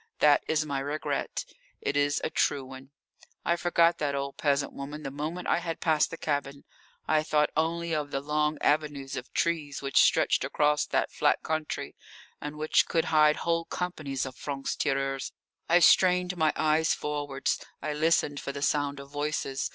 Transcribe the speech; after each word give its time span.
That 0.17 0.41
is 0.47 0.65
my 0.65 0.79
regret, 0.79 1.45
it 1.79 1.95
is 1.95 2.19
a 2.23 2.31
true 2.31 2.65
one. 2.65 2.89
I 3.45 3.55
forgot 3.55 3.99
that 3.99 4.15
old 4.15 4.35
peasant 4.35 4.73
woman 4.73 5.03
the 5.03 5.11
moment 5.11 5.47
I 5.47 5.59
had 5.59 5.79
passed 5.79 6.09
the 6.09 6.17
cabin. 6.17 6.63
I 7.07 7.21
thought 7.21 7.51
only 7.55 7.93
of 7.93 8.09
the 8.09 8.19
long 8.19 8.57
avenues 8.61 9.15
of 9.15 9.31
trees 9.31 9.83
which 9.83 10.01
stretched 10.01 10.43
across 10.43 10.87
that 10.87 11.11
flat 11.11 11.43
country, 11.43 11.95
and 12.41 12.55
which 12.55 12.87
could 12.87 13.05
hide 13.13 13.35
whole 13.45 13.65
companies 13.65 14.25
of 14.25 14.35
francs 14.35 14.75
tireurs. 14.75 15.33
I 15.69 15.77
strained 15.77 16.35
my 16.35 16.51
eyes 16.55 16.95
forwards. 16.95 17.63
I 17.79 17.93
listened 17.93 18.39
for 18.39 18.51
the 18.51 18.63
sound 18.63 18.99
of 18.99 19.11
voices. 19.11 19.69